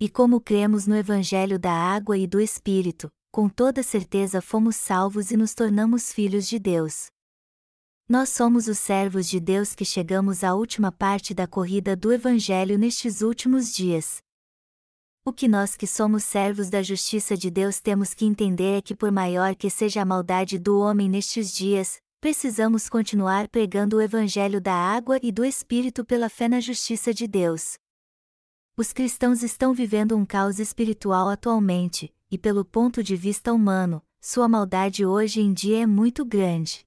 [0.00, 5.30] E como cremos no Evangelho da água e do Espírito, com toda certeza fomos salvos
[5.30, 7.06] e nos tornamos filhos de Deus.
[8.08, 12.78] Nós somos os servos de Deus que chegamos à última parte da corrida do Evangelho
[12.78, 14.22] nestes últimos dias,
[15.26, 18.94] o que nós que somos servos da justiça de Deus temos que entender é que,
[18.94, 24.60] por maior que seja a maldade do homem nestes dias, precisamos continuar pregando o Evangelho
[24.60, 27.78] da água e do Espírito pela fé na justiça de Deus.
[28.76, 34.46] Os cristãos estão vivendo um caos espiritual atualmente, e pelo ponto de vista humano, sua
[34.46, 36.84] maldade hoje em dia é muito grande.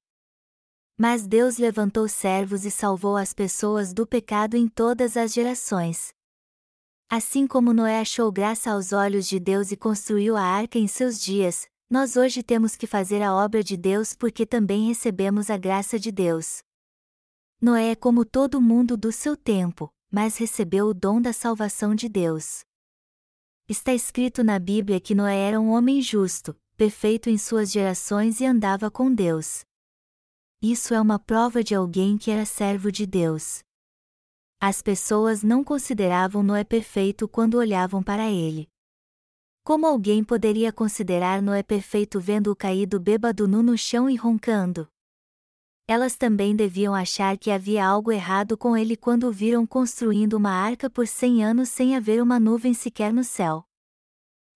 [0.96, 6.16] Mas Deus levantou servos e salvou as pessoas do pecado em todas as gerações.
[7.10, 11.18] Assim como Noé achou graça aos olhos de Deus e construiu a arca em seus
[11.18, 15.98] dias, nós hoje temos que fazer a obra de Deus porque também recebemos a graça
[15.98, 16.62] de Deus.
[17.62, 22.10] Noé é como todo mundo do seu tempo, mas recebeu o dom da salvação de
[22.10, 22.60] Deus.
[23.66, 28.44] Está escrito na Bíblia que Noé era um homem justo, perfeito em suas gerações e
[28.44, 29.64] andava com Deus.
[30.60, 33.60] Isso é uma prova de alguém que era servo de Deus.
[34.60, 38.68] As pessoas não consideravam Noé perfeito quando olhavam para ele.
[39.64, 44.88] Como alguém poderia considerar Noé perfeito vendo-o caído bêbado nu no chão e roncando?
[45.90, 50.50] elas também deviam achar que havia algo errado com ele quando o viram construindo uma
[50.50, 53.64] arca por cem anos sem haver uma nuvem sequer no céu.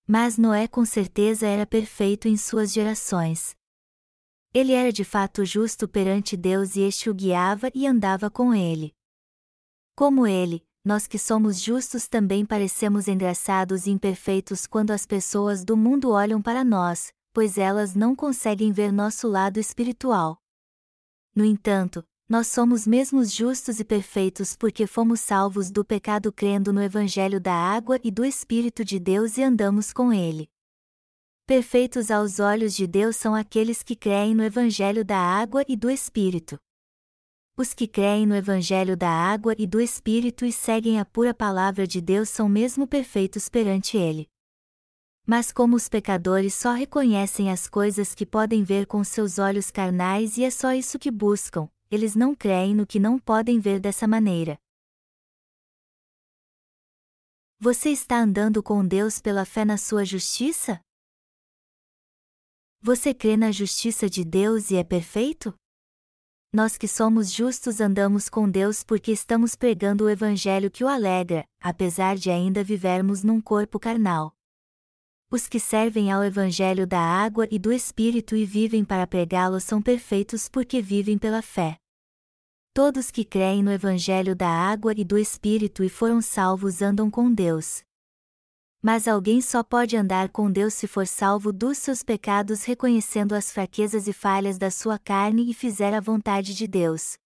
[0.07, 3.57] Mas Noé com certeza era perfeito em suas gerações.
[4.53, 8.93] Ele era de fato justo perante Deus e este o guiava e andava com ele.
[9.95, 15.77] Como ele, nós que somos justos também parecemos engraçados e imperfeitos quando as pessoas do
[15.77, 20.39] mundo olham para nós, pois elas não conseguem ver nosso lado espiritual.
[21.35, 26.83] No entanto, nós somos mesmos justos e perfeitos porque fomos salvos do pecado crendo no
[26.83, 30.49] Evangelho da água e do Espírito de Deus e andamos com ele.
[31.47, 35.91] Perfeitos aos olhos de Deus são aqueles que creem no Evangelho da água e do
[35.91, 36.59] Espírito.
[37.55, 41.87] Os que creem no Evangelho da água e do Espírito e seguem a pura palavra
[41.87, 44.27] de Deus são mesmo perfeitos perante Ele.
[45.27, 50.39] Mas como os pecadores só reconhecem as coisas que podem ver com seus olhos carnais
[50.39, 54.09] e é só isso que buscam, eles não creem no que não podem ver dessa
[54.09, 54.59] maneira.
[57.61, 60.81] Você está andando com Deus pela fé na sua justiça?
[62.81, 65.55] Você crê na justiça de Deus e é perfeito?
[66.55, 71.47] Nós que somos justos andamos com Deus porque estamos pregando o Evangelho que o alegra,
[71.59, 74.35] apesar de ainda vivermos num corpo carnal.
[75.31, 79.81] Os que servem ao Evangelho da água e do Espírito e vivem para pregá-lo são
[79.81, 81.79] perfeitos porque vivem pela fé.
[82.75, 87.33] Todos que creem no Evangelho da água e do Espírito e foram salvos andam com
[87.33, 87.83] Deus.
[88.83, 93.53] Mas alguém só pode andar com Deus se for salvo dos seus pecados reconhecendo as
[93.53, 97.17] fraquezas e falhas da sua carne e fizer a vontade de Deus.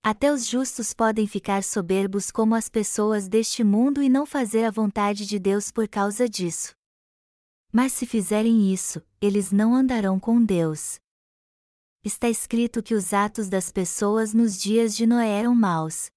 [0.00, 4.70] Até os justos podem ficar soberbos como as pessoas deste mundo e não fazer a
[4.70, 6.72] vontade de Deus por causa disso.
[7.72, 11.00] Mas se fizerem isso, eles não andarão com Deus.
[12.04, 16.10] Está escrito que os atos das pessoas nos dias de Noé eram maus.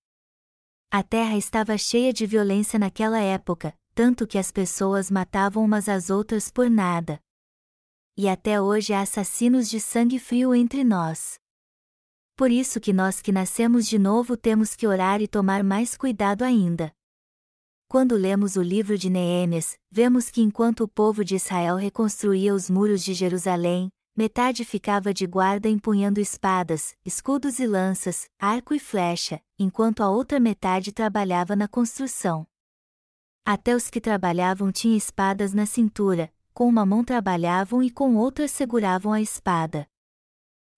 [0.92, 6.10] A terra estava cheia de violência naquela época, tanto que as pessoas matavam umas às
[6.10, 7.20] outras por nada.
[8.18, 11.40] E até hoje há assassinos de sangue frio entre nós.
[12.36, 16.44] Por isso que nós que nascemos de novo temos que orar e tomar mais cuidado
[16.44, 16.92] ainda.
[17.88, 22.70] Quando lemos o livro de Neêmias, vemos que enquanto o povo de Israel reconstruía os
[22.70, 29.40] muros de Jerusalém, metade ficava de guarda empunhando espadas, escudos e lanças, arco e flecha,
[29.60, 32.48] enquanto a outra metade trabalhava na construção.
[33.46, 38.48] Até os que trabalhavam tinham espadas na cintura, com uma mão trabalhavam e com outra
[38.48, 39.86] seguravam a espada.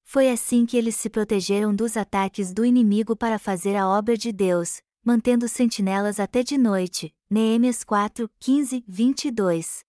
[0.03, 4.31] Foi assim que eles se protegeram dos ataques do inimigo para fazer a obra de
[4.31, 7.13] Deus, mantendo sentinelas até de noite.
[7.29, 9.83] Neemias 4, 15, 22.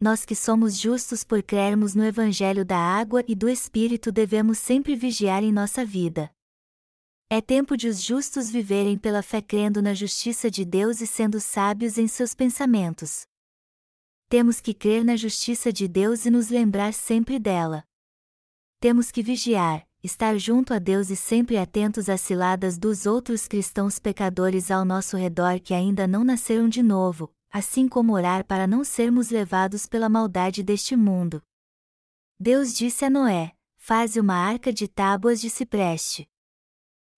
[0.00, 4.96] Nós que somos justos por crermos no Evangelho da água e do Espírito devemos sempre
[4.96, 6.30] vigiar em nossa vida.
[7.36, 11.40] É tempo de os justos viverem pela fé crendo na justiça de Deus e sendo
[11.40, 13.26] sábios em seus pensamentos.
[14.28, 17.82] Temos que crer na justiça de Deus e nos lembrar sempre dela.
[18.78, 23.98] Temos que vigiar, estar junto a Deus e sempre atentos às ciladas dos outros cristãos
[23.98, 28.84] pecadores ao nosso redor que ainda não nasceram de novo, assim como orar para não
[28.84, 31.42] sermos levados pela maldade deste mundo.
[32.38, 36.28] Deus disse a Noé: Faze uma arca de tábuas de cipreste.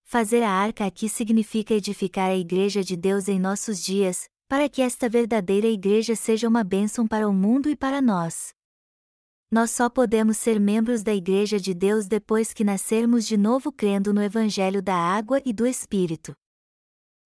[0.09, 4.81] Fazer a arca aqui significa edificar a Igreja de Deus em nossos dias, para que
[4.81, 8.55] esta verdadeira Igreja seja uma bênção para o mundo e para nós.
[9.51, 14.15] Nós só podemos ser membros da Igreja de Deus depois que nascermos de novo crendo
[14.15, 16.37] no Evangelho da Água e do Espírito.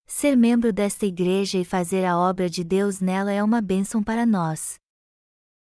[0.07, 4.25] Ser membro desta Igreja e fazer a obra de Deus nela é uma bênção para
[4.25, 4.81] nós.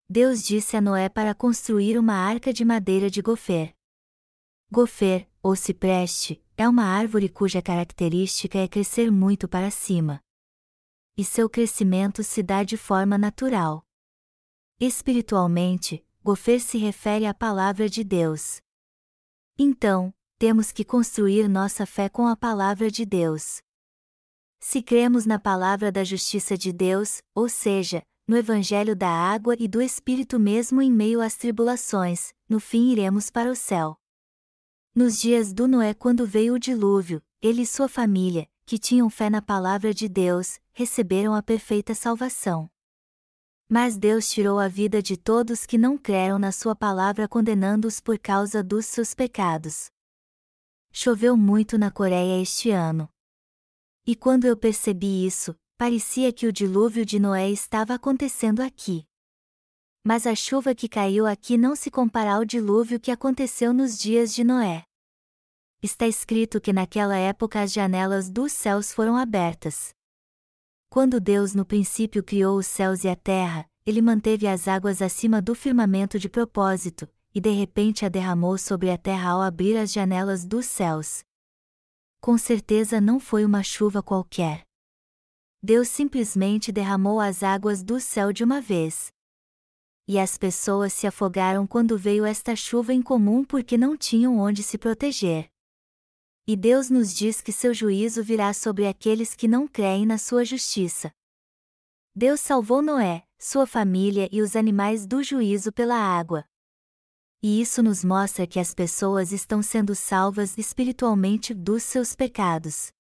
[0.10, 3.74] Deus disse a Noé para construir uma arca de madeira de gofer.
[4.70, 10.20] Gofer, ou cipreste, é uma árvore cuja característica é crescer muito para cima.
[11.16, 13.82] E seu crescimento se dá de forma natural.
[14.78, 18.60] Espiritualmente, Gofer se refere à palavra de Deus.
[19.58, 23.62] Então, temos que construir nossa fé com a palavra de Deus.
[24.60, 29.66] Se cremos na palavra da justiça de Deus, ou seja, no Evangelho da água e
[29.66, 33.98] do Espírito mesmo em meio às tribulações, no fim iremos para o céu.
[35.00, 39.30] Nos dias do Noé, quando veio o dilúvio, ele e sua família, que tinham fé
[39.30, 42.68] na palavra de Deus, receberam a perfeita salvação.
[43.70, 48.18] Mas Deus tirou a vida de todos que não creram na Sua palavra, condenando-os por
[48.18, 49.92] causa dos seus pecados.
[50.92, 53.08] Choveu muito na Coreia este ano.
[54.04, 59.06] E quando eu percebi isso, parecia que o dilúvio de Noé estava acontecendo aqui.
[60.04, 64.34] Mas a chuva que caiu aqui não se compara ao dilúvio que aconteceu nos dias
[64.34, 64.87] de Noé.
[65.82, 69.94] Está escrito que naquela época as janelas dos céus foram abertas.
[70.90, 75.40] Quando Deus no princípio criou os céus e a terra, ele manteve as águas acima
[75.40, 79.94] do firmamento de propósito, e de repente a derramou sobre a terra ao abrir as
[79.94, 81.24] janelas dos céus.
[82.20, 84.64] Com certeza não foi uma chuva qualquer.
[85.62, 89.10] Deus simplesmente derramou as águas do céu de uma vez.
[90.08, 94.78] E as pessoas se afogaram quando veio esta chuva incomum porque não tinham onde se
[94.80, 95.48] proteger.
[96.50, 100.46] E Deus nos diz que seu juízo virá sobre aqueles que não creem na sua
[100.46, 101.12] justiça.
[102.16, 106.46] Deus salvou Noé, sua família e os animais do juízo pela água.
[107.44, 112.92] E isso nos mostra que as pessoas estão sendo salvas espiritualmente dos seus pecados.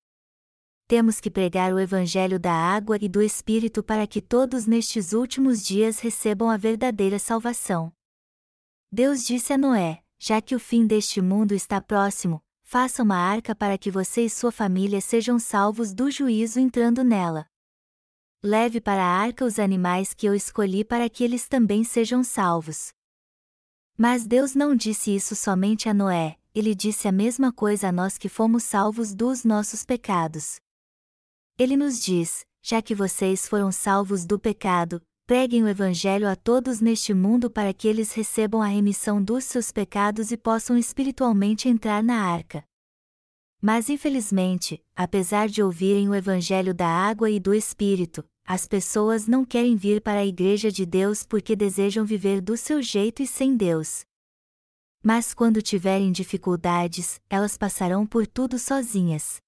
[0.85, 5.63] Temos que pregar o Evangelho da água e do Espírito para que todos nestes últimos
[5.63, 7.93] dias recebam a verdadeira salvação.
[8.91, 13.55] Deus disse a Noé: Já que o fim deste mundo está próximo, faça uma arca
[13.55, 17.47] para que você e sua família sejam salvos do juízo entrando nela.
[18.43, 22.89] Leve para a arca os animais que eu escolhi para que eles também sejam salvos.
[23.97, 28.17] Mas Deus não disse isso somente a Noé, ele disse a mesma coisa a nós
[28.17, 30.57] que fomos salvos dos nossos pecados.
[31.57, 36.79] Ele nos diz: já que vocês foram salvos do pecado, preguem o Evangelho a todos
[36.79, 42.01] neste mundo para que eles recebam a remissão dos seus pecados e possam espiritualmente entrar
[42.01, 42.63] na arca.
[43.61, 49.43] Mas infelizmente, apesar de ouvirem o Evangelho da água e do Espírito, as pessoas não
[49.43, 53.57] querem vir para a Igreja de Deus porque desejam viver do seu jeito e sem
[53.57, 54.05] Deus.
[55.03, 59.41] Mas quando tiverem dificuldades, elas passarão por tudo sozinhas.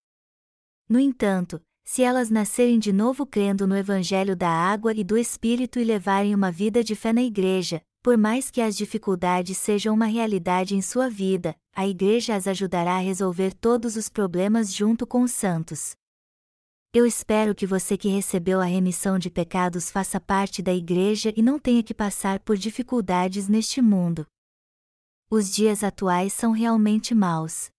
[0.89, 1.61] No entanto,
[1.91, 6.35] se elas nascerem de novo crendo no Evangelho da água e do Espírito e levarem
[6.35, 10.83] uma vida de fé na Igreja, por mais que as dificuldades sejam uma realidade em
[10.83, 15.95] sua vida, a Igreja as ajudará a resolver todos os problemas junto com os santos.
[16.93, 21.41] Eu espero que você que recebeu a remissão de pecados faça parte da Igreja e
[21.41, 24.27] não tenha que passar por dificuldades neste mundo.
[25.27, 27.71] Os dias atuais são realmente maus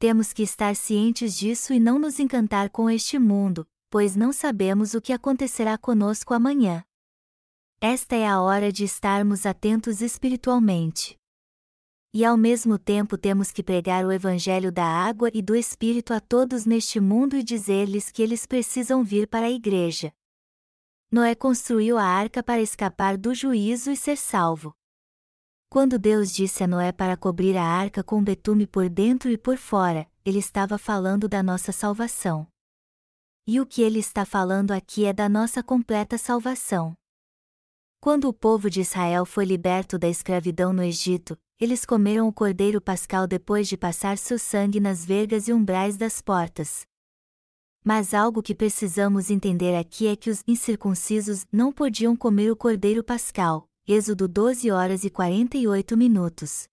[0.00, 4.94] temos que estar cientes disso e não nos encantar com este mundo, pois não sabemos
[4.94, 6.82] o que acontecerá conosco amanhã.
[7.82, 11.18] Esta é a hora de estarmos atentos espiritualmente.
[12.14, 16.18] E ao mesmo tempo temos que pregar o Evangelho da água e do Espírito a
[16.18, 20.10] todos neste mundo e dizer-lhes que eles precisam vir para a Igreja.
[21.12, 24.74] Noé construiu a arca para escapar do juízo e ser salvo.
[25.72, 29.56] Quando Deus disse a Noé para cobrir a arca com betume por dentro e por
[29.56, 32.44] fora, ele estava falando da nossa salvação.
[33.46, 36.92] E o que ele está falando aqui é da nossa completa salvação.
[38.00, 42.80] Quando o povo de Israel foi liberto da escravidão no Egito, eles comeram o cordeiro
[42.80, 46.82] pascal depois de passar seu sangue nas vergas e umbrais das portas.
[47.84, 53.04] Mas algo que precisamos entender aqui é que os incircuncisos não podiam comer o cordeiro
[53.04, 56.68] pascal, Êxodo 12 horas e 48 minutos.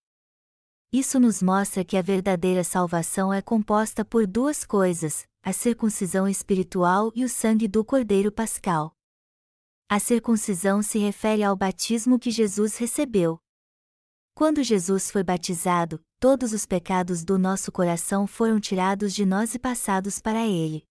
[0.94, 7.12] Isso nos mostra que a verdadeira salvação é composta por duas coisas: a circuncisão espiritual
[7.16, 8.96] e o sangue do Cordeiro Pascal.
[9.90, 13.40] A circuncisão se refere ao batismo que Jesus recebeu.
[14.36, 19.58] Quando Jesus foi batizado, todos os pecados do nosso coração foram tirados de nós e
[19.58, 20.84] passados para ele.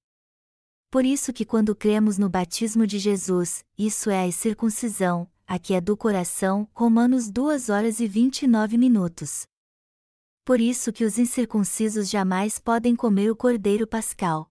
[0.90, 5.80] Por isso que quando cremos no batismo de Jesus, isso é a circuncisão, aqui é
[5.80, 9.46] do coração, Romanos 2 horas e 29 minutos.
[10.44, 14.50] Por isso que os incircuncisos jamais podem comer o cordeiro pascal.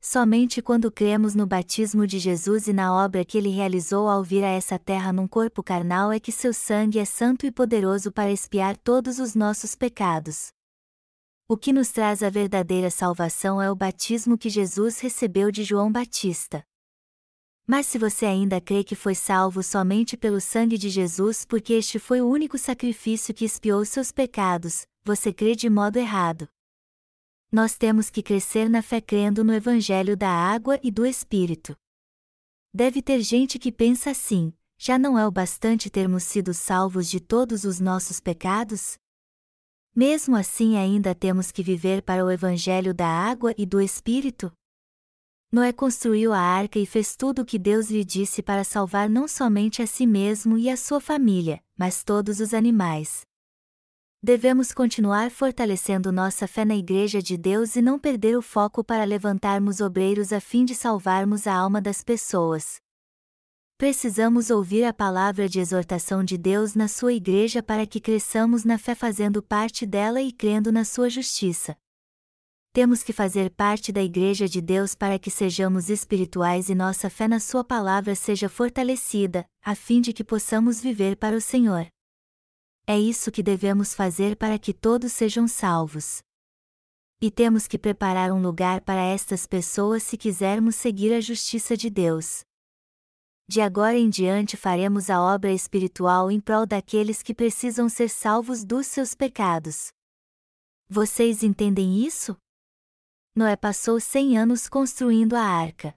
[0.00, 4.42] Somente quando cremos no batismo de Jesus e na obra que ele realizou ao vir
[4.42, 8.32] a essa terra num corpo carnal é que seu sangue é santo e poderoso para
[8.32, 10.52] expiar todos os nossos pecados.
[11.48, 15.92] O que nos traz a verdadeira salvação é o batismo que Jesus recebeu de João
[15.92, 16.64] Batista.
[17.66, 21.98] Mas se você ainda crê que foi salvo somente pelo sangue de Jesus porque este
[21.98, 26.48] foi o único sacrifício que expiou seus pecados, você crê de modo errado.
[27.50, 31.76] Nós temos que crescer na fé crendo no Evangelho da água e do Espírito.
[32.74, 37.20] Deve ter gente que pensa assim: já não é o bastante termos sido salvos de
[37.20, 38.96] todos os nossos pecados?
[39.94, 44.50] Mesmo assim, ainda temos que viver para o Evangelho da água e do Espírito?
[45.54, 49.28] Noé construiu a arca e fez tudo o que Deus lhe disse para salvar não
[49.28, 53.20] somente a si mesmo e a sua família, mas todos os animais.
[54.22, 59.04] Devemos continuar fortalecendo nossa fé na Igreja de Deus e não perder o foco para
[59.04, 62.76] levantarmos obreiros a fim de salvarmos a alma das pessoas.
[63.76, 68.78] Precisamos ouvir a palavra de exortação de Deus na sua igreja para que cresçamos na
[68.78, 71.76] fé fazendo parte dela e crendo na sua justiça.
[72.74, 77.28] Temos que fazer parte da igreja de Deus para que sejamos espirituais e nossa fé
[77.28, 81.86] na sua palavra seja fortalecida, a fim de que possamos viver para o Senhor.
[82.86, 86.22] É isso que devemos fazer para que todos sejam salvos.
[87.20, 91.90] E temos que preparar um lugar para estas pessoas se quisermos seguir a justiça de
[91.90, 92.40] Deus.
[93.46, 98.64] De agora em diante faremos a obra espiritual em prol daqueles que precisam ser salvos
[98.64, 99.88] dos seus pecados.
[100.88, 102.34] Vocês entendem isso?
[103.34, 105.94] Noé passou cem anos construindo a arca.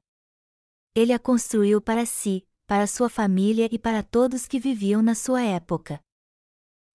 [0.96, 5.42] Ele a construiu para si, para sua família e para todos que viviam na sua
[5.44, 6.00] época.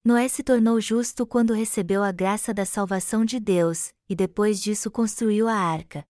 [0.03, 4.91] Noé se tornou justo quando recebeu a graça da salvação de Deus, e depois disso
[4.91, 6.07] construiu a arca.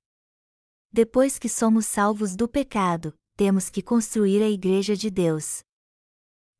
[0.93, 5.64] Depois que somos salvos do pecado, temos que construir a Igreja de Deus.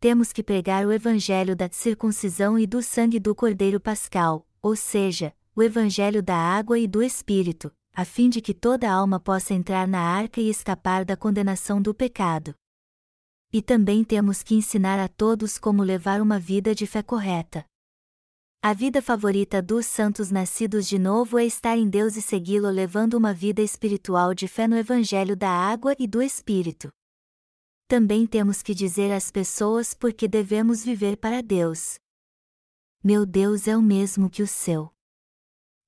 [0.01, 5.33] Temos que pregar o Evangelho da circuncisão e do sangue do Cordeiro Pascal, ou seja,
[5.55, 9.87] o Evangelho da água e do Espírito, a fim de que toda alma possa entrar
[9.89, 12.55] na arca e escapar da condenação do pecado.
[13.53, 17.65] E também temos que ensinar a todos como levar uma vida de fé correta.
[18.63, 23.15] A vida favorita dos santos nascidos de novo é estar em Deus e segui-lo levando
[23.15, 26.91] uma vida espiritual de fé no Evangelho da água e do Espírito.
[27.89, 31.99] Também temos que dizer às pessoas por que devemos viver para Deus.
[33.03, 34.93] Meu Deus é o mesmo que o seu.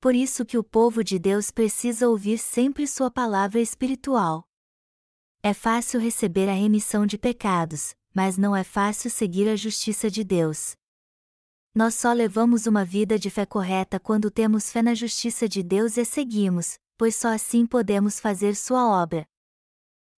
[0.03, 4.43] Por isso que o povo de Deus precisa ouvir sempre sua palavra espiritual.
[5.45, 10.25] É fácil receber a remissão de pecados, mas não é fácil seguir a justiça de
[10.25, 10.73] Deus.
[11.73, 15.97] Nós só levamos uma vida de fé correta quando temos fé na justiça de Deus
[15.97, 19.25] e a seguimos, pois só assim podemos fazer sua obra.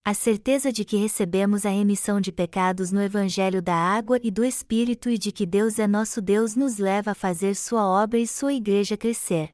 [0.03, 4.47] A certeza de que recebemos a remissão de pecados no Evangelho da Água e do
[4.47, 8.27] Espírito e de que Deus é nosso Deus nos leva a fazer sua obra e
[8.27, 9.51] sua igreja crescer.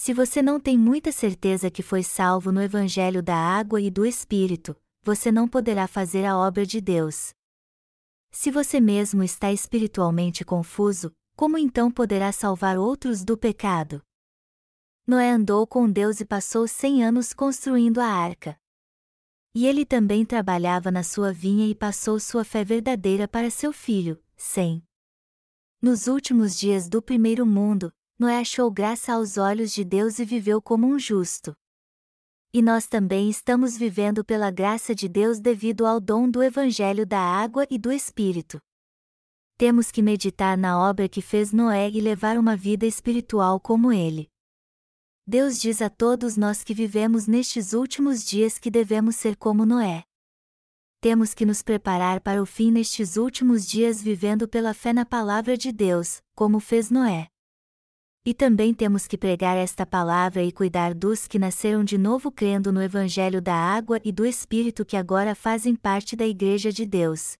[0.00, 4.06] Se você não tem muita certeza que foi salvo no Evangelho da Água e do
[4.06, 7.34] Espírito, você não poderá fazer a obra de Deus.
[8.30, 14.00] Se você mesmo está espiritualmente confuso, como então poderá salvar outros do pecado?
[15.04, 18.56] Noé andou com Deus e passou cem anos construindo a arca.
[19.52, 24.22] E ele também trabalhava na sua vinha e passou sua fé verdadeira para seu filho,
[24.36, 24.80] Sem.
[25.82, 30.60] Nos últimos dias do primeiro mundo, Noé achou graça aos olhos de Deus e viveu
[30.60, 31.56] como um justo.
[32.52, 37.20] E nós também estamos vivendo pela graça de Deus devido ao dom do Evangelho da
[37.20, 38.58] água e do Espírito.
[39.56, 44.28] Temos que meditar na obra que fez Noé e levar uma vida espiritual como ele.
[45.24, 50.02] Deus diz a todos nós que vivemos nestes últimos dias que devemos ser como Noé.
[51.00, 55.56] Temos que nos preparar para o fim nestes últimos dias vivendo pela fé na palavra
[55.56, 57.28] de Deus, como fez Noé.
[58.28, 62.70] E também temos que pregar esta palavra e cuidar dos que nasceram de novo crendo
[62.70, 67.38] no Evangelho da água e do Espírito que agora fazem parte da Igreja de Deus.